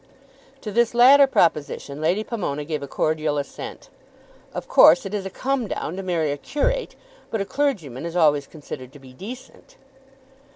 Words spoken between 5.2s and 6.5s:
a come down to marry a